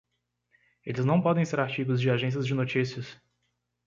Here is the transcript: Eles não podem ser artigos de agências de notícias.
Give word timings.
Eles 0.83 1.05
não 1.05 1.21
podem 1.21 1.45
ser 1.45 1.59
artigos 1.59 2.01
de 2.01 2.09
agências 2.09 2.47
de 2.47 2.55
notícias. 2.55 3.21